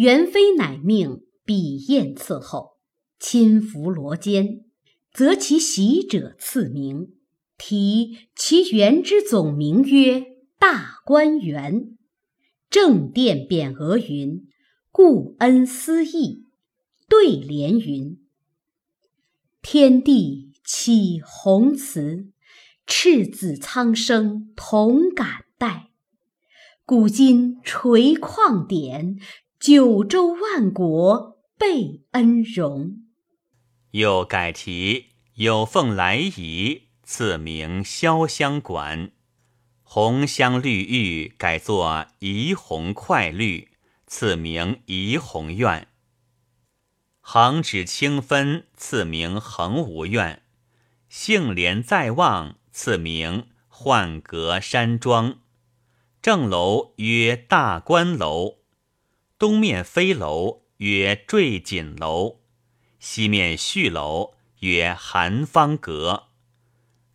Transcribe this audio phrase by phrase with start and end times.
[0.00, 2.78] 元妃乃命笔砚伺候，
[3.18, 4.64] 亲扶罗间，
[5.12, 7.18] 择其喜者赐名，
[7.58, 10.24] 题其元之总名曰
[10.58, 11.98] 大观园。
[12.70, 14.48] 正殿匾额云
[14.90, 16.46] ：“故恩思义。”
[17.06, 18.18] 对联云
[19.60, 22.30] ：“天地启宏慈，
[22.86, 25.90] 赤子苍生同感戴。
[26.86, 29.18] 古今垂旷典，
[29.60, 33.02] 九州万国倍恩荣。”
[33.92, 39.12] 又改题有凤来仪，赐名潇湘馆。
[39.82, 43.68] 红香绿玉改作怡红快绿，
[44.06, 45.88] 赐名怡红院。
[47.20, 50.40] 行止清分，赐名恒无怨；
[51.10, 55.40] 杏帘在望，赐名幻阁山庄。
[56.22, 58.59] 正楼曰大观楼，
[59.40, 62.40] 东面飞楼曰坠锦楼，
[62.98, 66.24] 西面续楼曰寒芳阁。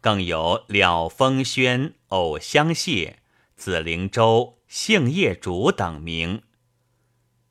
[0.02, 3.18] 更有了风轩、藕香榭、
[3.56, 6.42] 紫菱洲、杏叶竹等名，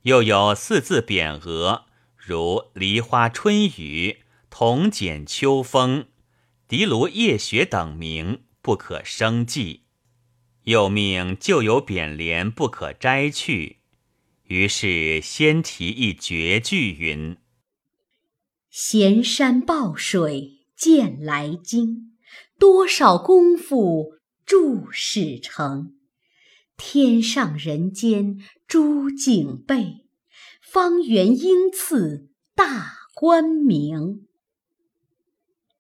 [0.03, 1.85] 又有四字匾额，
[2.17, 6.09] 如梨花春雨、铜剪秋风、
[6.67, 9.85] 荻芦夜雪等名，不可生计。
[10.65, 13.79] 又命旧有匾联不可摘去，
[14.45, 17.37] 于是先题一绝句云
[18.69, 22.13] ：“闲山抱水见来经。”
[22.59, 24.15] 多少功夫
[24.47, 25.97] 筑始成，
[26.77, 30.07] 天上人间诸景备，
[30.63, 34.27] 方圆应赐大官明。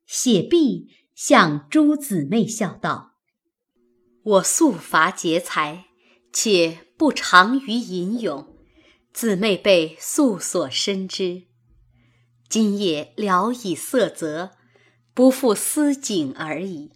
[0.04, 3.14] 写毕，向诸姊妹笑道
[4.24, 5.86] ：“我素乏节才，
[6.32, 8.53] 且不长于吟咏，
[9.14, 11.44] 姊妹辈素所深知。
[12.48, 14.50] 今夜聊以色泽。”
[15.14, 16.90] 不负思景而已。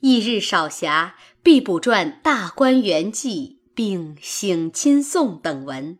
[0.00, 5.98] 翌日少暇，必补撰《大观园记》，并省亲颂等文，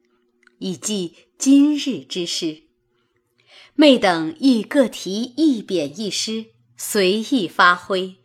[0.60, 2.62] 以记今日之事。
[3.74, 6.46] 妹等亦各题一匾一诗，
[6.78, 8.16] 随意发挥，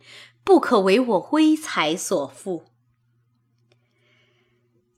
[0.42, 2.64] 不可为我微才所负。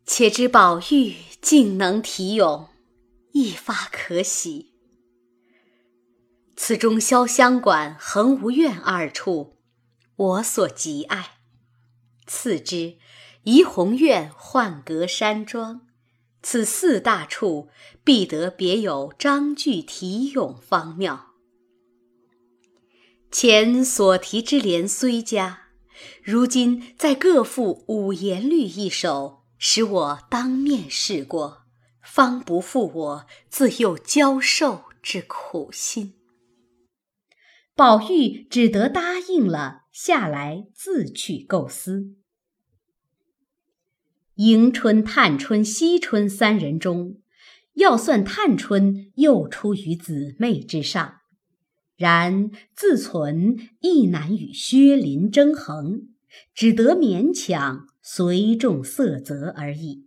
[0.07, 2.69] 且知宝玉竟能题咏，
[3.33, 4.75] 一发可喜。
[6.57, 9.57] 此中潇湘馆、恒芜苑二处，
[10.17, 11.39] 我所极爱。
[12.27, 12.99] 次之
[13.45, 15.87] 怡红院、幻阁山庄，
[16.43, 17.71] 此四大处，
[18.05, 21.33] 必得别有章句题咏方妙。
[23.33, 25.69] 前所题之联虽佳，
[26.23, 31.65] 如今再各赋五言律一首，使我当面试过，
[32.03, 36.17] 方不负我自幼教授之苦心。
[37.75, 42.15] 宝玉只得答应了，下来自去构思。
[44.35, 47.23] 迎春、探春、惜春三人中，
[47.73, 51.21] 要算探春又出于姊妹之上，
[51.97, 56.09] 然自存亦难与薛林争衡，
[56.53, 60.07] 只得勉强随众色泽而已。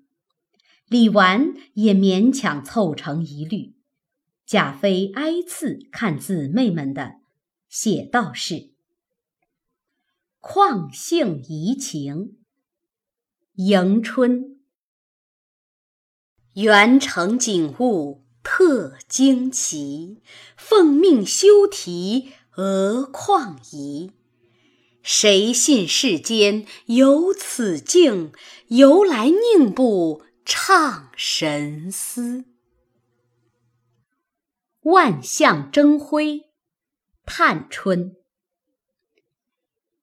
[0.87, 3.75] 李纨也勉强凑成一律。
[4.45, 7.15] 贾妃挨次看姊妹们的。
[7.67, 8.69] 写道是：
[10.39, 12.37] 况性怡情，
[13.55, 14.61] 迎春，
[16.53, 20.21] 元成景物特惊奇，
[20.55, 24.11] 奉命修题额况仪。
[25.09, 28.33] 谁信世间有此境？
[28.67, 32.43] 由来宁不畅神思？
[34.81, 36.49] 万象争辉。
[37.25, 38.17] 探春，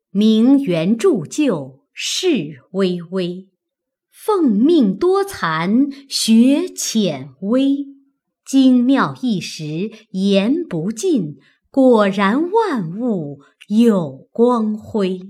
[0.09, 3.50] 名媛铸就事巍巍，
[4.10, 7.88] 凤命多残学浅微，
[8.46, 11.37] 精妙一时言不尽，
[11.70, 15.20] 果然万物有光辉。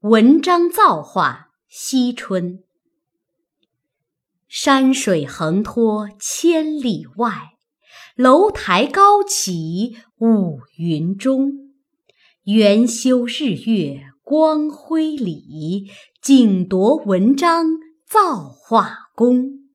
[0.00, 2.64] 文章造化，惜春，
[4.48, 7.50] 山水横拖千里外。
[8.16, 11.52] 楼台高起五云中，
[12.42, 15.88] 元修日月光辉里，
[16.20, 17.66] 竞夺文章
[18.04, 19.70] 造化功。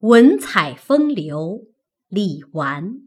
[0.00, 1.68] 文采风流，
[2.08, 3.03] 李纨。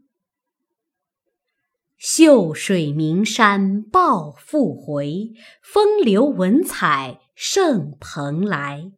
[1.98, 5.32] 秀水名山抱负回，
[5.64, 8.92] 风流文采胜蓬莱。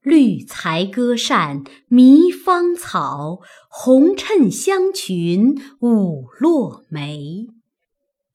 [0.00, 7.46] 绿才歌扇迷芳草，红衬香裙舞落梅。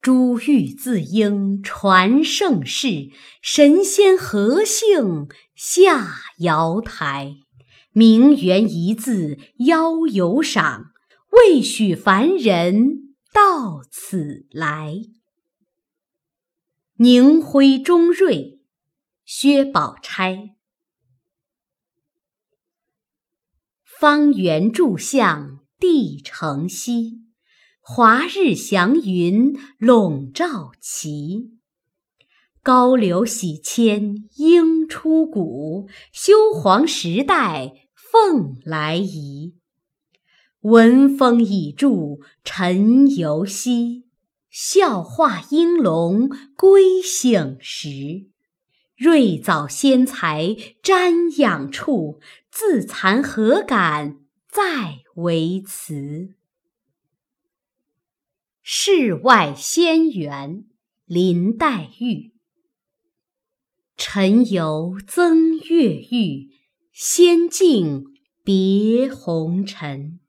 [0.00, 3.10] 珠玉自应传盛世，
[3.42, 5.26] 神仙何幸
[5.56, 6.08] 下
[6.38, 7.34] 瑶台？
[7.92, 10.92] 名媛一字邀游赏，
[11.32, 13.07] 未许凡人
[13.38, 14.96] 到此来。
[16.96, 18.58] 凝辉中瑞，
[19.24, 20.56] 薛宝钗。
[23.84, 27.28] 方圆柱向帝城西，
[27.78, 31.60] 华日祥云笼罩齐。
[32.60, 39.54] 高流洗迁应出谷，修黄时代凤来仪。
[40.68, 44.04] 文风已著尘犹稀，
[44.50, 48.26] 笑话应龙归醒时。
[48.94, 52.20] 瑞藻仙才瞻仰处，
[52.50, 56.34] 自惭何敢再为词。
[58.62, 60.66] 世外仙缘，
[61.06, 62.34] 林黛玉。
[63.96, 66.50] 沉游增月玉，
[66.92, 68.04] 仙境
[68.44, 70.20] 别红尘。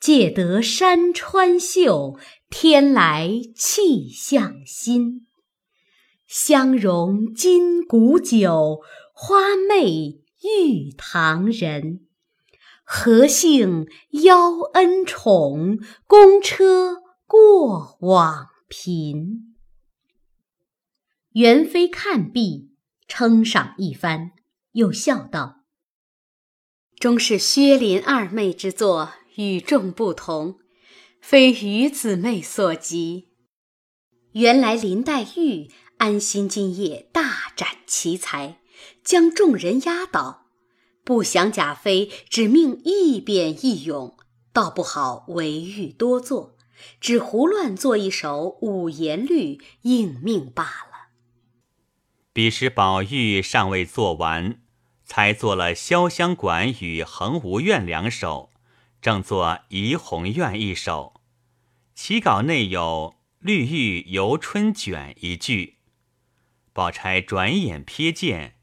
[0.00, 2.18] 借得山川秀，
[2.50, 5.26] 天来气象新。
[6.26, 8.80] 相容金古酒，
[9.12, 12.06] 花媚玉堂人。
[12.84, 13.86] 何幸
[14.22, 19.54] 邀恩宠，公车过往频。
[21.32, 22.72] 元妃看毕，
[23.08, 24.32] 称赏一番，
[24.72, 25.62] 又笑道
[27.00, 30.58] ：“终是薛林二妹之作，与众不同，
[31.20, 33.28] 非余姊妹所及。
[34.32, 38.58] 原来林黛玉。”安心今夜大展奇才，
[39.04, 40.46] 将众人压倒。
[41.04, 44.16] 不想贾妃只命一贬一咏，
[44.52, 46.56] 倒不好为欲多作，
[47.00, 51.12] 只胡乱做一首五言律应命罢了。
[52.32, 54.60] 彼时宝玉尚未做完，
[55.04, 58.50] 才做了潇湘馆与衡芜苑两首，
[59.02, 61.20] 正作怡红院一首。
[61.92, 65.78] 起稿内有绿玉游春卷一句。
[66.72, 68.54] 宝钗转眼瞥见，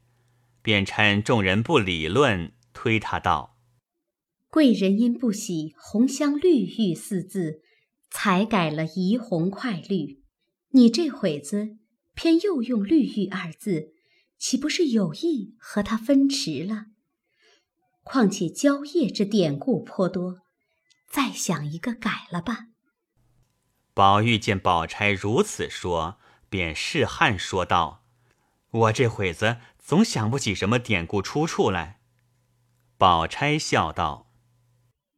[0.62, 3.58] 便趁众人不理论，推他道
[4.48, 7.60] ：“贵人因不喜‘红香绿玉’四字，
[8.08, 10.22] 才改了‘怡红快绿’。
[10.72, 11.76] 你这会子
[12.14, 13.92] 偏又用‘绿玉’二字，
[14.38, 16.86] 岂不是有意和他分迟了？
[18.02, 20.40] 况且蕉叶之典故颇多，
[21.08, 22.66] 再想一个改了吧。”
[23.94, 26.18] 宝玉见宝钗如此说，
[26.48, 28.04] 便试汗说道。
[28.70, 32.00] 我这会子总想不起什么典故出处来。
[32.96, 34.30] 宝钗笑道：“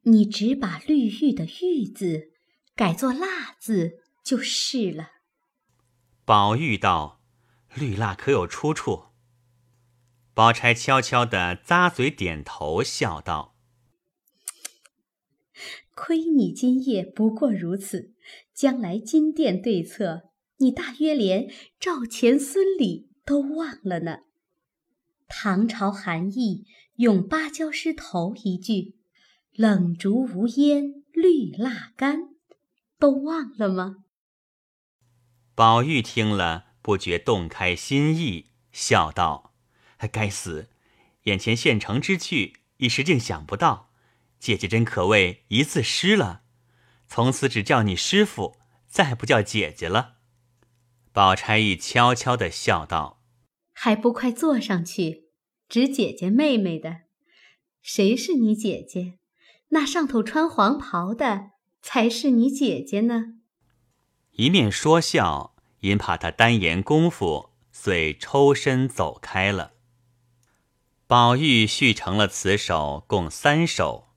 [0.04, 2.32] 你只把绿玉的玉字
[2.74, 5.10] 改作蜡字就是了。”
[6.24, 7.20] 宝玉道
[7.74, 9.08] ：“绿蜡可有出处？”
[10.34, 13.56] 宝钗悄悄地咂嘴点头，笑道
[15.94, 18.14] ：“亏你今夜不过如此，
[18.54, 24.22] 将来金殿对策，你大约连赵钱孙李。”都忘了呢。
[25.28, 28.96] 唐朝韩愈用芭蕉诗头一句
[29.54, 32.30] “冷烛无烟绿蜡干”，
[32.98, 33.98] 都忘了吗？
[35.54, 39.51] 宝玉听了，不觉动开心意，笑道
[40.08, 40.70] ：“该死，
[41.24, 43.90] 眼前现成之趣，一时竟想不到。
[44.38, 46.42] 姐姐真可谓一字失了。
[47.06, 48.56] 从此只叫你师傅，
[48.88, 50.16] 再不叫姐姐了。”
[51.12, 53.22] 宝钗亦悄悄地笑道
[53.72, 55.28] ：“还不快坐上去，
[55.68, 57.02] 指姐姐妹妹的，
[57.82, 59.18] 谁是你姐姐？
[59.68, 61.50] 那上头穿黄袍的
[61.82, 63.34] 才是你姐姐呢。”
[64.32, 69.74] 一面说笑，因怕他单言功夫，遂抽身走开了。
[71.12, 74.14] 宝玉续成了此首，共三首。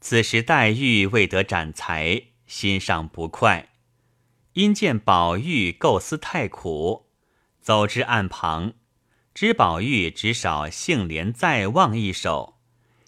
[0.00, 3.68] 此时黛玉未得展才，心上不快。
[4.54, 7.06] 因见宝玉构思太苦，
[7.60, 8.72] 走至案旁，
[9.34, 12.58] 知宝玉只少杏帘再望一首，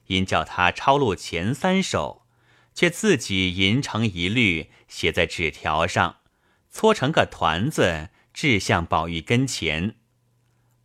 [0.06, 2.24] 因叫他抄录前三首，
[2.72, 6.18] 却自己吟成一律，写在纸条上，
[6.70, 9.96] 搓成个团子，掷向宝玉跟前。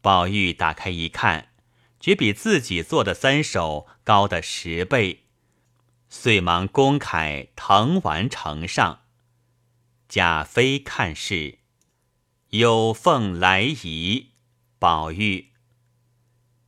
[0.02, 1.50] 宝玉打开一看，
[2.04, 5.24] 绝比自己做的三首高的十倍，
[6.10, 9.04] 遂忙公楷誊完呈上。
[10.10, 11.60] 贾妃看事，
[12.50, 14.32] 有凤来仪，
[14.78, 15.52] 宝玉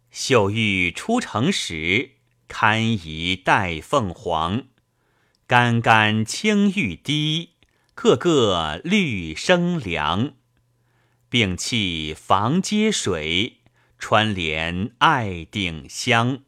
[0.10, 2.12] 秀玉出城时，
[2.48, 4.68] 堪宜待凤凰。
[5.46, 7.56] 干干青玉滴，
[7.94, 10.36] 个个绿生凉。
[11.28, 13.65] 并弃房阶水，
[13.98, 16.44] 穿帘爱顶香。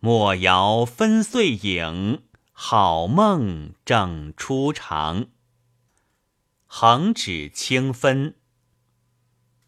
[0.00, 5.26] 莫摇分碎影，好梦正初长。
[6.66, 8.34] 横指清分，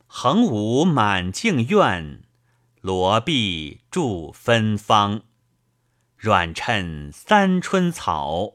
[0.07, 2.23] 横舞满镜院，
[2.81, 5.23] 罗臂著芬芳。
[6.17, 8.55] 软衬三春草，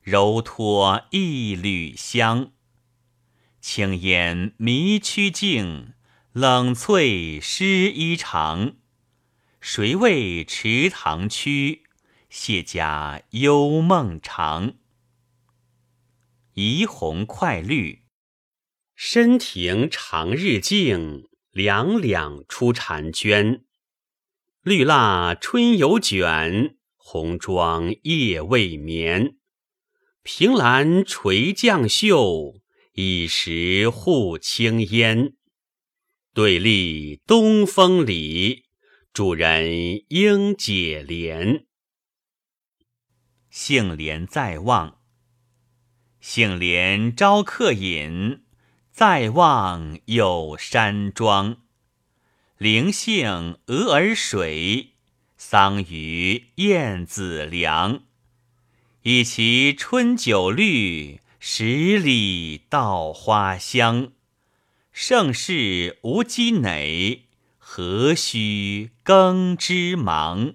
[0.00, 2.52] 柔托一缕香。
[3.60, 5.92] 轻烟迷曲径，
[6.40, 8.76] 冷翠湿衣裳。
[9.60, 11.82] 谁为池塘曲？
[12.30, 14.76] 谢家幽梦长。
[16.54, 18.04] 怡红快绿，
[18.94, 23.66] 深庭长日静，两两出婵娟。
[24.62, 26.76] 绿蜡春犹卷。
[26.96, 29.36] 红妆夜未眠，
[30.22, 32.62] 凭栏垂绛袖，
[32.94, 35.34] 一时护青烟。
[36.32, 38.66] 对立东风里，
[39.12, 41.64] 主人应解怜。
[43.50, 45.00] 杏帘在望，
[46.20, 48.44] 杏帘招客饮，
[48.92, 51.62] 在望有山庄。
[52.58, 54.94] 灵杏鹅儿水。
[55.36, 58.04] 桑榆燕子凉，
[59.02, 64.12] 以其春酒绿，十里稻花香。
[64.92, 67.28] 盛世无积馁，
[67.58, 70.54] 何须耕织忙？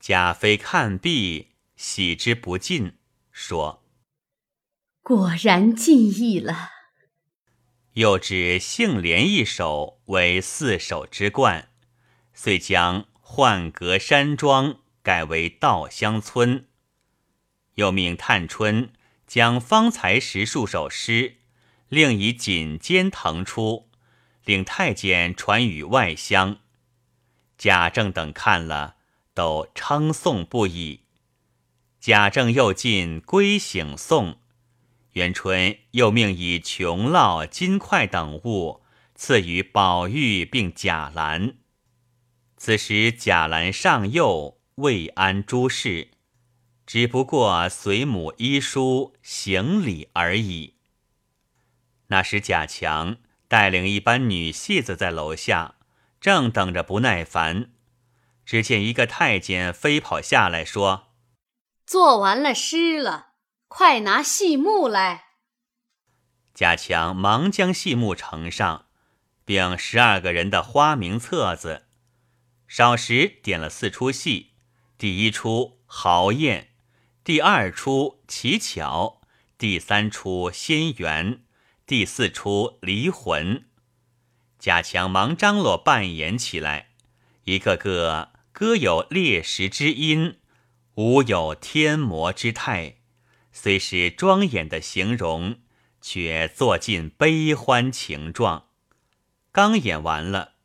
[0.00, 2.94] 贾妃看毕，喜之不尽，
[3.30, 3.84] 说
[5.02, 6.70] ：“果然尽意了。”
[7.94, 11.70] 又指杏莲一首为四首之冠，
[12.32, 13.06] 遂将。
[13.30, 16.66] 浣阁山庄改为稻香村，
[17.74, 18.90] 又命探春
[19.26, 21.36] 将方才十数首诗，
[21.88, 23.88] 另以锦笺腾出，
[24.44, 26.58] 令太监传与外乡。
[27.56, 28.96] 贾政等看了，
[29.34, 31.00] 都称颂不已。
[32.00, 34.38] 贾政又进归省颂，
[35.12, 38.82] 元春又命以琼烙、金块等物
[39.14, 41.56] 赐予宝玉并贾兰。
[42.56, 46.08] 此时贾兰尚幼，未安诸事，
[46.86, 50.77] 只不过随母医书行礼而已。
[52.08, 55.76] 那时贾强带领一班女戏子在楼下，
[56.20, 57.70] 正等着不耐烦，
[58.44, 61.12] 只见一个太监飞跑下来，说
[61.86, 63.34] ：“做完了诗了，
[63.68, 65.26] 快拿戏目来。”
[66.54, 68.86] 贾强忙将戏目呈上，
[69.44, 71.84] 并十二个人的花名册子。
[72.66, 74.54] 少时点了四出戏：
[74.98, 76.70] 第一出豪宴，
[77.22, 79.20] 第二出乞巧，
[79.56, 81.44] 第三出仙缘，
[81.88, 83.64] 第四出离魂。
[84.58, 86.90] 贾强忙张罗扮演起来，
[87.44, 90.36] 一个个歌有裂石之音，
[90.96, 92.96] 舞有天魔之态，
[93.52, 95.60] 虽是庄严的形容，
[96.02, 98.66] 却做尽悲欢情状。
[99.50, 100.56] 刚演完了，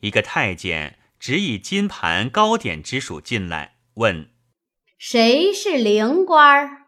[0.00, 0.98] 一个太监。
[1.20, 4.30] 执以金盘糕点之属进来，问
[4.98, 6.79] ：“谁是灵官？”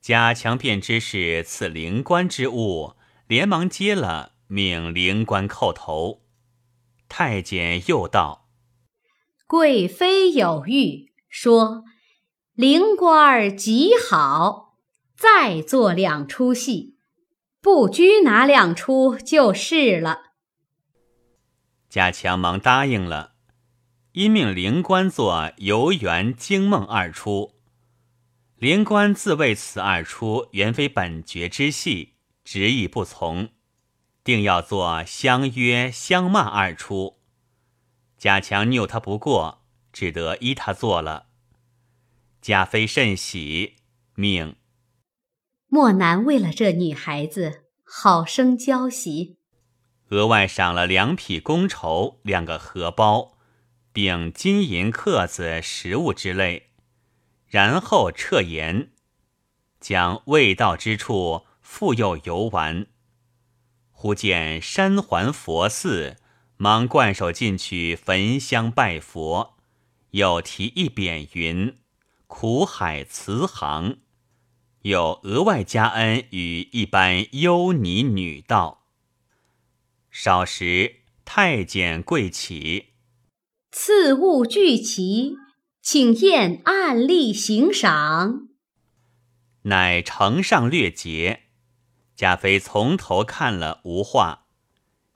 [0.00, 2.94] 贾强便知是此灵官之物，
[3.26, 6.22] 连忙接了，命灵官叩头。
[7.08, 8.48] 太监又道
[9.46, 11.84] ：“贵妃有谕，说
[12.54, 14.76] 灵官儿极好，
[15.16, 16.96] 再做两出戏，
[17.60, 20.32] 不拘哪两出就是了。”
[21.90, 23.32] 贾强忙答应了。
[24.12, 27.57] 因命灵官做游园惊梦二出，
[28.58, 33.50] 灵官自谓此二出原非本角之戏，执意不从，
[34.24, 37.20] 定要做相约相骂二出。
[38.16, 39.62] 贾强拗他不过，
[39.92, 41.26] 只得依他做了。
[42.42, 43.76] 贾妃甚喜，
[44.16, 44.56] 命
[45.68, 49.36] 莫南为了这女孩子好生教习，
[50.08, 53.38] 额外赏了两匹公绸，两个荷包。
[53.90, 56.67] 并金银刻子、食物之类，
[57.48, 58.92] 然后撤言，
[59.80, 62.86] 将未到之处复又游玩。
[63.90, 66.16] 忽见山环佛寺，
[66.56, 69.56] 忙冠手进去焚香拜佛，
[70.10, 71.76] 又题一匾云
[72.28, 73.96] ：“苦海慈航。”
[74.82, 78.86] 又额外加恩与一般优尼女道。
[80.10, 82.94] 少时，太监跪起。
[83.72, 85.36] 次物俱齐，
[85.90, 88.48] 请验案例行赏。
[89.62, 91.44] 乃呈上略节。
[92.14, 94.48] 贾妃从头看了无话，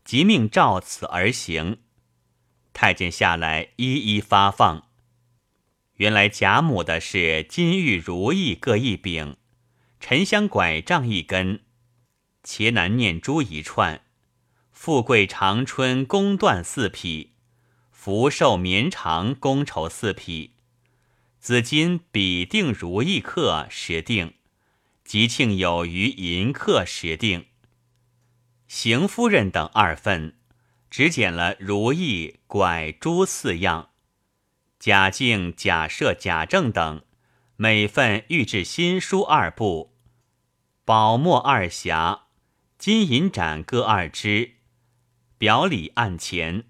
[0.03, 1.83] 即命照此而行。
[2.73, 4.89] 太监下来一一发放。
[5.97, 9.37] 原来贾母的是金玉如意各一柄，
[10.01, 11.61] 沉香拐杖一根，
[12.43, 14.07] 茄南念珠一串，
[14.71, 17.35] 富贵长春宫缎四匹，
[17.91, 20.52] 福寿绵长宫绸四匹，
[21.43, 24.35] 紫金比定如意刻十锭。
[25.03, 27.47] 吉庆有余银客十锭，
[28.69, 30.37] 邢夫人等二份，
[30.89, 33.91] 只捡了如意、拐、珠四样。
[34.79, 37.03] 贾敬、贾赦、贾政等
[37.57, 39.97] 每份御制新书二部，
[40.85, 42.21] 宝墨二匣，
[42.79, 44.53] 金银盏各二只，
[45.39, 46.67] 表里案前。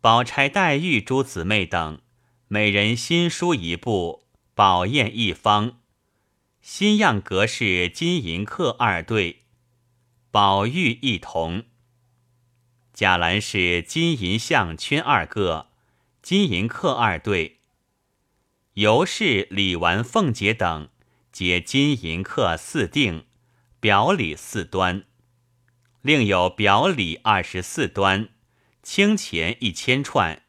[0.00, 2.00] 宝钗、黛玉诸姊妹等
[2.48, 5.80] 每人新书一部，宝砚一方。
[6.60, 9.46] 新样格式金银刻二对，
[10.30, 11.64] 宝玉一同。
[12.94, 15.70] 贾兰是金银项圈二个，
[16.22, 17.62] 金银刻二对。
[18.74, 20.88] 尤氏、李纨、凤姐等
[21.32, 23.24] 皆金银刻四锭，
[23.80, 25.02] 表里四端。
[26.00, 28.28] 另有表里二十四端，
[28.84, 30.44] 清钱一千串，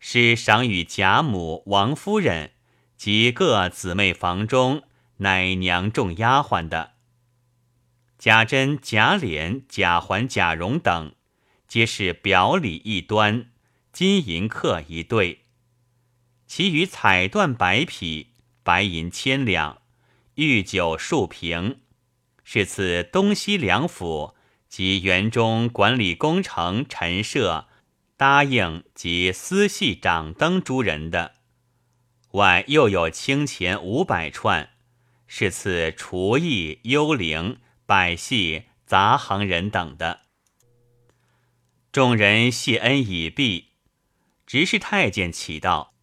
[0.00, 2.50] 是赏与贾母、王夫人
[2.96, 4.82] 及各姊妹房中。
[5.22, 6.92] 奶娘众丫鬟的
[8.16, 11.14] 贾珍、贾琏、贾环、贾蓉等，
[11.68, 13.50] 皆是表里一端，
[13.92, 15.44] 金银客一对。
[16.46, 18.28] 其余彩缎百匹，
[18.62, 19.82] 白银千两，
[20.36, 21.80] 御酒数瓶，
[22.42, 24.34] 是赐东西两府
[24.70, 27.68] 及园中管理工程陈设、
[28.20, 31.36] 答应及私系掌灯诸人的。
[32.32, 34.68] 外又有清钱五百串。
[35.26, 40.20] 是赐厨艺、幽灵、百戏、杂行人等的。
[41.90, 43.68] 众人谢恩已毕，
[44.44, 45.94] 执事太监启道：“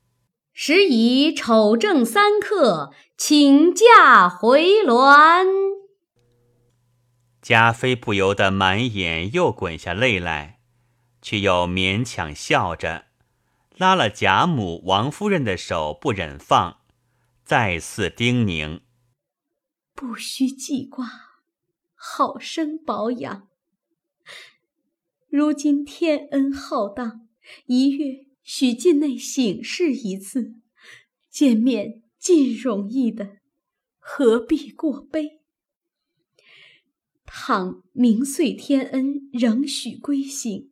[0.56, 5.46] 时宜丑正三刻，请假回銮。”
[7.44, 10.57] 嘉妃不由得满眼又滚下泪来，
[11.30, 13.08] 却又勉强笑着，
[13.76, 16.78] 拉了贾母、王夫人的手，不忍放，
[17.44, 18.80] 再次叮咛。
[19.94, 21.06] 不须记挂，
[21.96, 23.50] 好生保养。
[25.28, 27.28] 如今天恩浩荡，
[27.66, 30.56] 一月许进内省事一次，
[31.30, 33.40] 见面尽容易的，
[34.00, 35.42] 何必过悲？
[37.26, 40.72] 倘明岁天恩仍许归行，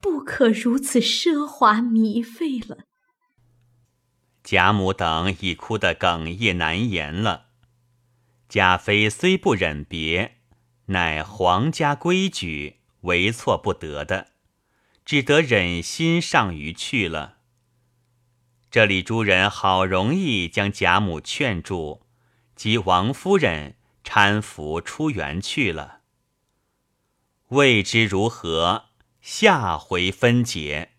[0.00, 2.84] 不可如此奢华靡费了。
[4.42, 7.48] 贾母等已哭得哽咽难言了。
[8.48, 10.38] 贾妃虽不忍别，
[10.86, 14.28] 乃皇家规矩，为错不得的，
[15.04, 17.36] 只得忍心上于去了。
[18.70, 22.06] 这里诸人好容易将贾母劝住，
[22.56, 26.00] 及王夫人搀扶出园去了。
[27.48, 28.89] 未知如何，
[29.32, 30.89] 下回分解。